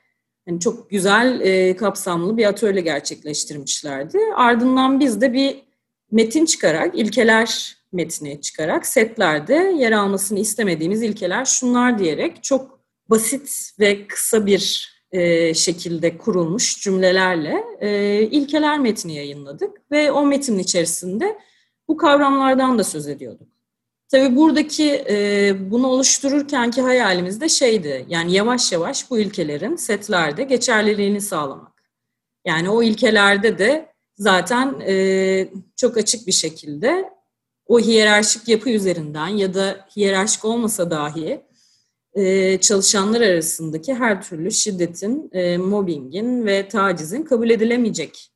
yani 0.47 0.59
çok 0.59 0.89
güzel, 0.89 1.39
e, 1.41 1.75
kapsamlı 1.75 2.37
bir 2.37 2.45
atölye 2.45 2.81
gerçekleştirmişlerdi. 2.81 4.19
Ardından 4.35 4.99
biz 4.99 5.21
de 5.21 5.33
bir 5.33 5.63
metin 6.11 6.45
çıkarak, 6.45 6.99
ilkeler 6.99 7.76
metni 7.91 8.41
çıkarak 8.41 8.85
setlerde 8.85 9.53
yer 9.53 9.91
almasını 9.91 10.39
istemediğimiz 10.39 11.01
ilkeler 11.01 11.45
şunlar 11.45 11.99
diyerek 11.99 12.43
çok 12.43 12.79
basit 13.09 13.71
ve 13.79 14.07
kısa 14.07 14.45
bir 14.45 14.93
e, 15.11 15.53
şekilde 15.53 16.17
kurulmuş 16.17 16.81
cümlelerle 16.81 17.63
e, 17.79 18.21
ilkeler 18.21 18.79
metni 18.79 19.15
yayınladık 19.15 19.91
ve 19.91 20.11
o 20.11 20.25
metnin 20.25 20.59
içerisinde 20.59 21.37
bu 21.87 21.97
kavramlardan 21.97 22.79
da 22.79 22.83
söz 22.83 23.07
ediyorduk. 23.07 23.47
Tabii 24.11 24.35
buradaki 24.35 25.05
e, 25.09 25.55
bunu 25.71 25.87
oluştururkenki 25.87 26.81
hayalimiz 26.81 27.41
de 27.41 27.49
şeydi. 27.49 28.05
Yani 28.09 28.33
yavaş 28.33 28.71
yavaş 28.71 29.11
bu 29.11 29.19
ilkelerin 29.19 29.75
setlerde 29.75 30.43
geçerliliğini 30.43 31.21
sağlamak. 31.21 31.83
Yani 32.45 32.69
o 32.69 32.83
ilkelerde 32.83 33.57
de 33.57 33.93
zaten 34.17 34.79
e, 34.87 35.49
çok 35.75 35.97
açık 35.97 36.27
bir 36.27 36.31
şekilde 36.31 37.16
o 37.67 37.79
hiyerarşik 37.79 38.47
yapı 38.47 38.69
üzerinden 38.69 39.27
ya 39.27 39.53
da 39.53 39.87
hiyerarşik 39.95 40.45
olmasa 40.45 40.91
dahi 40.91 41.41
e, 42.13 42.57
çalışanlar 42.57 43.21
arasındaki 43.21 43.93
her 43.93 44.21
türlü 44.21 44.51
şiddetin, 44.51 45.29
e, 45.33 45.57
mobbingin 45.57 46.45
ve 46.45 46.67
tacizin 46.67 47.23
kabul 47.23 47.49
edilemeyecek 47.49 48.31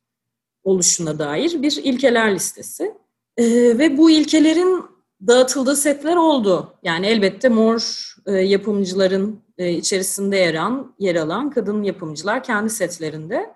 oluşuna 0.64 1.18
dair 1.18 1.62
bir 1.62 1.80
ilkeler 1.84 2.34
listesi. 2.34 2.94
E, 3.36 3.44
ve 3.78 3.98
bu 3.98 4.10
ilkelerin 4.10 4.84
dağıtıldığı 5.26 5.76
setler 5.76 6.16
oldu. 6.16 6.74
Yani 6.82 7.06
elbette 7.06 7.48
mor 7.48 8.12
e, 8.26 8.32
yapımcıların 8.32 9.40
e, 9.58 9.72
içerisinde 9.72 10.36
yer 10.36 10.54
alan, 10.54 10.94
yer 10.98 11.16
alan 11.16 11.50
kadın 11.50 11.82
yapımcılar 11.82 12.44
kendi 12.44 12.70
setlerinde 12.70 13.54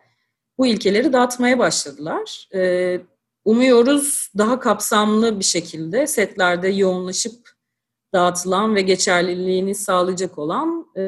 bu 0.59 0.67
ilkeleri 0.67 1.13
dağıtmaya 1.13 1.59
başladılar. 1.59 2.49
E, 2.55 3.01
umuyoruz 3.47 4.31
daha 4.39 4.61
kapsamlı 4.61 5.39
bir 5.39 5.45
şekilde 5.45 6.07
setlerde 6.07 6.69
yoğunlaşıp 6.69 7.35
dağıtılan 8.15 8.75
ve 8.75 8.83
geçerliliğini 8.83 9.75
sağlayacak 9.75 10.39
olan 10.39 10.87
e, 10.97 11.03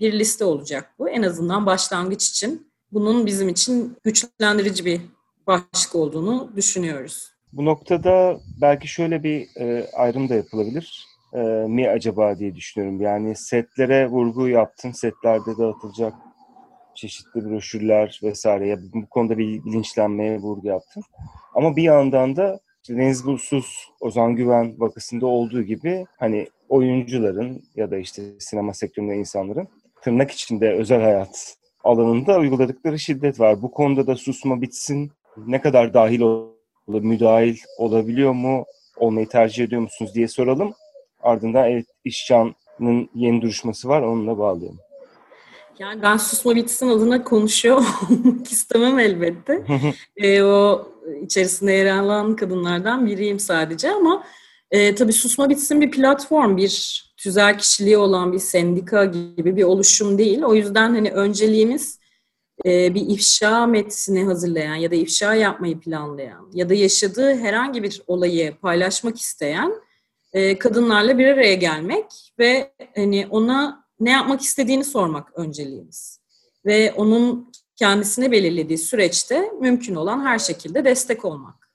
bir 0.00 0.12
liste 0.12 0.44
olacak 0.44 0.94
bu. 0.98 1.08
En 1.08 1.22
azından 1.22 1.66
başlangıç 1.66 2.28
için 2.28 2.66
bunun 2.92 3.26
bizim 3.26 3.48
için 3.48 3.96
güçlendirici 4.04 4.84
bir 4.84 5.00
başlık 5.46 5.94
olduğunu 5.94 6.52
düşünüyoruz. 6.56 7.30
Bu 7.52 7.64
noktada 7.64 8.40
belki 8.60 8.88
şöyle 8.88 9.22
bir 9.22 9.48
e, 9.60 9.90
ayrım 9.96 10.28
da 10.28 10.34
yapılabilir 10.34 11.06
e, 11.32 11.38
mi 11.68 11.88
acaba 11.90 12.38
diye 12.38 12.54
düşünüyorum. 12.54 13.00
Yani 13.00 13.36
setlere 13.36 14.08
vurgu 14.08 14.48
yaptın, 14.48 14.92
setlerde 14.92 15.58
dağıtılacak 15.58 16.14
çeşitli 16.96 17.44
broşürler 17.44 18.20
vesaire 18.22 18.78
bu 18.94 19.06
konuda 19.06 19.38
bir 19.38 19.64
bilinçlenmeye 19.64 20.38
vurgu 20.38 20.66
yaptın. 20.66 21.02
Ama 21.54 21.76
bir 21.76 21.82
yandan 21.82 22.36
da 22.36 22.60
işte 22.82 22.96
Deniz 22.96 23.26
Bulsuz, 23.26 23.88
Ozan 24.00 24.36
Güven 24.36 24.80
vakasında 24.80 25.26
olduğu 25.26 25.62
gibi 25.62 26.06
hani 26.18 26.46
oyuncuların 26.68 27.62
ya 27.76 27.90
da 27.90 27.96
işte 27.96 28.22
sinema 28.38 28.74
sektöründe 28.74 29.16
insanların 29.16 29.68
tırnak 30.02 30.30
içinde 30.30 30.72
özel 30.72 31.02
hayat 31.02 31.56
alanında 31.84 32.38
uyguladıkları 32.38 32.98
şiddet 32.98 33.40
var. 33.40 33.62
Bu 33.62 33.70
konuda 33.70 34.06
da 34.06 34.16
susma 34.16 34.62
bitsin 34.62 35.12
ne 35.36 35.60
kadar 35.60 35.94
dahil 35.94 36.20
ol, 36.20 36.48
müdahil 36.88 37.56
olabiliyor 37.78 38.32
mu, 38.32 38.64
olmayı 38.96 39.28
tercih 39.28 39.64
ediyor 39.64 39.82
musunuz 39.82 40.14
diye 40.14 40.28
soralım. 40.28 40.74
Ardından 41.22 41.70
evet 41.70 41.86
İşcan'ın 42.04 43.10
yeni 43.14 43.42
duruşması 43.42 43.88
var 43.88 44.02
onunla 44.02 44.38
bağlayalım. 44.38 44.78
Yani 45.78 46.02
ben 46.02 46.16
susma 46.16 46.56
bitsin 46.56 46.88
adına 46.88 47.24
konuşuyor 47.24 47.76
olmak 48.10 48.52
istemem 48.52 48.98
elbette. 48.98 49.64
e, 50.16 50.42
o 50.42 50.88
içerisinde 51.22 51.72
yer 51.72 51.96
alan 51.96 52.36
kadınlardan 52.36 53.06
biriyim 53.06 53.38
sadece 53.38 53.90
ama 53.90 54.24
e, 54.70 54.94
tabii 54.94 55.12
susma 55.12 55.50
bitsin 55.50 55.80
bir 55.80 55.90
platform, 55.90 56.56
bir 56.56 57.02
tüzel 57.16 57.58
kişiliği 57.58 57.96
olan 57.96 58.32
bir 58.32 58.38
sendika 58.38 59.04
gibi 59.04 59.56
bir 59.56 59.62
oluşum 59.62 60.18
değil. 60.18 60.42
O 60.42 60.54
yüzden 60.54 60.94
hani 60.94 61.10
önceliğimiz 61.10 61.98
e, 62.64 62.94
bir 62.94 63.08
ifşa 63.08 63.66
metni 63.66 64.24
hazırlayan 64.24 64.74
ya 64.74 64.90
da 64.90 64.94
ifşa 64.94 65.34
yapmayı 65.34 65.80
planlayan 65.80 66.50
ya 66.54 66.68
da 66.68 66.74
yaşadığı 66.74 67.34
herhangi 67.34 67.82
bir 67.82 68.02
olayı 68.06 68.56
paylaşmak 68.56 69.20
isteyen 69.20 69.72
e, 70.32 70.58
kadınlarla 70.58 71.18
bir 71.18 71.26
araya 71.26 71.54
gelmek 71.54 72.04
ve 72.38 72.72
hani 72.94 73.26
ona 73.30 73.85
ne 74.00 74.10
yapmak 74.10 74.40
istediğini 74.40 74.84
sormak 74.84 75.38
önceliğimiz. 75.38 76.20
Ve 76.66 76.92
onun 76.92 77.52
kendisine 77.76 78.30
belirlediği 78.30 78.78
süreçte 78.78 79.52
mümkün 79.60 79.94
olan 79.94 80.24
her 80.24 80.38
şekilde 80.38 80.84
destek 80.84 81.24
olmak. 81.24 81.70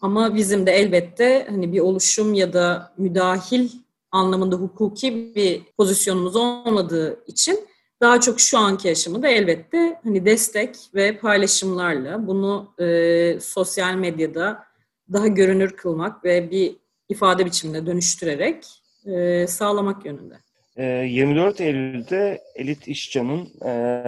Ama 0.00 0.34
bizim 0.34 0.66
de 0.66 0.72
elbette 0.72 1.46
hani 1.50 1.72
bir 1.72 1.80
oluşum 1.80 2.34
ya 2.34 2.52
da 2.52 2.92
müdahil 2.98 3.70
anlamında 4.10 4.56
hukuki 4.56 5.34
bir 5.34 5.62
pozisyonumuz 5.76 6.36
olmadığı 6.36 7.24
için 7.26 7.68
daha 8.00 8.20
çok 8.20 8.40
şu 8.40 8.58
anki 8.58 8.88
yaşamı 8.88 9.22
da 9.22 9.28
elbette 9.28 10.00
hani 10.04 10.24
destek 10.24 10.76
ve 10.94 11.18
paylaşımlarla 11.18 12.26
bunu 12.26 12.74
e, 12.78 13.40
sosyal 13.40 13.94
medyada 13.94 14.64
daha 15.12 15.26
görünür 15.26 15.70
kılmak 15.70 16.24
ve 16.24 16.50
bir 16.50 16.76
ifade 17.08 17.46
biçimine 17.46 17.86
dönüştürerek 17.86 18.82
e, 19.06 19.46
sağlamak 19.46 20.04
yönünde. 20.06 20.34
24 20.76 21.60
ee, 21.60 21.64
Eylül'de 21.64 22.40
Elit 22.54 22.88
İşcan'ın 22.88 23.48
e, 23.66 24.04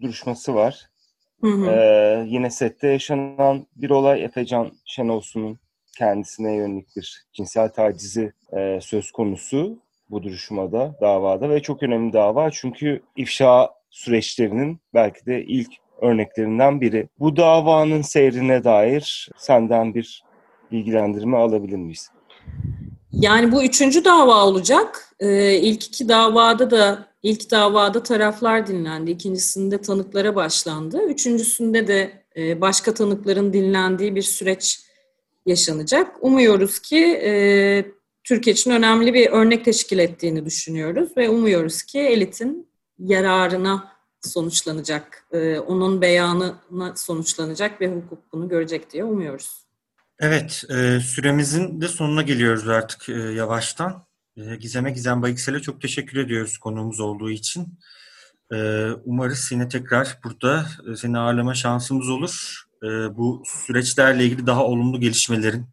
duruşması 0.00 0.54
var. 0.54 0.86
Hı 1.40 1.46
hı. 1.46 1.70
E, 1.70 2.24
yine 2.28 2.50
sette 2.50 2.88
yaşanan 2.88 3.66
bir 3.76 3.90
olay 3.90 4.24
Efecan 4.24 4.72
Şenolsun'un 4.84 5.58
kendisine 5.98 6.56
yönelik 6.56 6.96
bir 6.96 7.24
cinsel 7.32 7.68
tacizi 7.68 8.32
e, 8.56 8.78
söz 8.82 9.10
konusu 9.10 9.78
bu 10.10 10.22
duruşmada, 10.22 10.96
davada 11.00 11.50
ve 11.50 11.62
çok 11.62 11.82
önemli 11.82 12.12
dava 12.12 12.50
çünkü 12.50 13.02
ifşa 13.16 13.70
süreçlerinin 13.90 14.80
belki 14.94 15.26
de 15.26 15.44
ilk 15.44 15.72
örneklerinden 16.00 16.80
biri. 16.80 17.08
Bu 17.18 17.36
davanın 17.36 18.02
seyrine 18.02 18.64
dair 18.64 19.28
senden 19.36 19.94
bir 19.94 20.22
bilgilendirme 20.72 21.36
alabilir 21.36 21.76
miyiz? 21.76 22.10
Yani 23.12 23.52
bu 23.52 23.64
üçüncü 23.64 24.04
dava 24.04 24.44
olacak. 24.44 25.14
Ee, 25.20 25.56
ilk 25.56 25.86
iki 25.86 26.08
davada 26.08 26.70
da 26.70 27.08
ilk 27.22 27.50
davada 27.50 28.02
taraflar 28.02 28.66
dinlendi. 28.66 29.10
İkincisinde 29.10 29.80
tanıklara 29.80 30.34
başlandı. 30.36 31.02
Üçüncüsünde 31.02 31.86
de 31.86 32.24
e, 32.36 32.60
başka 32.60 32.94
tanıkların 32.94 33.52
dinlendiği 33.52 34.14
bir 34.14 34.22
süreç 34.22 34.80
yaşanacak. 35.46 36.16
Umuyoruz 36.20 36.78
ki 36.78 37.20
e, 37.24 37.84
Türkiye 38.24 38.54
için 38.54 38.70
önemli 38.70 39.14
bir 39.14 39.30
örnek 39.30 39.64
teşkil 39.64 39.98
ettiğini 39.98 40.44
düşünüyoruz 40.44 41.16
ve 41.16 41.28
umuyoruz 41.28 41.82
ki 41.82 41.98
elitin 41.98 42.68
yararına 42.98 43.92
sonuçlanacak, 44.22 45.26
e, 45.32 45.58
onun 45.58 46.00
beyanına 46.00 46.96
sonuçlanacak 46.96 47.80
ve 47.80 47.88
hukuk 47.88 48.32
bunu 48.32 48.48
görecek 48.48 48.92
diye 48.92 49.04
umuyoruz. 49.04 49.67
Evet, 50.20 50.64
e, 50.70 51.00
süremizin 51.00 51.80
de 51.80 51.88
sonuna 51.88 52.22
geliyoruz 52.22 52.68
artık 52.68 53.08
e, 53.08 53.12
yavaştan. 53.12 54.06
E, 54.36 54.56
Gizem'e 54.56 54.90
Gizem 54.90 55.22
Bayıksel'e 55.22 55.60
çok 55.60 55.80
teşekkür 55.80 56.18
ediyoruz 56.18 56.58
konuğumuz 56.58 57.00
olduğu 57.00 57.30
için. 57.30 57.78
E, 58.52 58.88
umarız 59.04 59.52
yine 59.52 59.68
tekrar 59.68 60.18
burada 60.24 60.66
e, 60.92 60.96
seni 60.96 61.18
ağırlama 61.18 61.54
şansımız 61.54 62.08
olur. 62.10 62.64
E, 62.82 62.86
bu 62.88 63.42
süreçlerle 63.46 64.24
ilgili 64.24 64.46
daha 64.46 64.64
olumlu 64.64 65.00
gelişmelerin, 65.00 65.66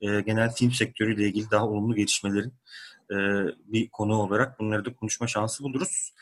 e, 0.00 0.20
genel 0.20 0.52
film 0.52 0.72
sektörüyle 0.72 1.28
ilgili 1.28 1.50
daha 1.50 1.66
olumlu 1.68 1.94
gelişmelerin 1.94 2.54
e, 3.10 3.16
bir 3.66 3.88
konu 3.88 4.14
olarak 4.14 4.60
bunları 4.60 4.84
da 4.84 4.94
konuşma 4.94 5.26
şansı 5.26 5.64
buluruz. 5.64 6.12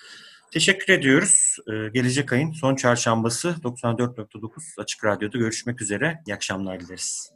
Teşekkür 0.50 0.92
ediyoruz. 0.92 1.56
Ee, 1.68 1.88
gelecek 1.94 2.32
ayın 2.32 2.52
son 2.52 2.74
çarşambası 2.76 3.48
94.9 3.62 4.80
Açık 4.80 5.04
Radyo'da 5.04 5.38
görüşmek 5.38 5.82
üzere. 5.82 6.22
İyi 6.26 6.34
akşamlar 6.34 6.80
dileriz. 6.80 7.35